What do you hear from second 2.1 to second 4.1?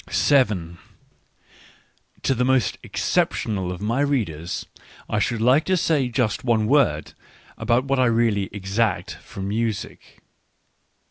To the most exceptional of my